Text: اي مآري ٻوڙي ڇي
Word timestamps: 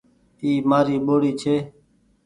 اي 0.41 0.51
مآري 0.69 0.97
ٻوڙي 1.05 1.31
ڇي 1.41 1.55